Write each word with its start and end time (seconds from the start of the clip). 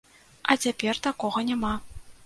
А 0.53 0.57
цяпер 0.63 1.03
такога 1.07 1.47
няма. 1.51 1.77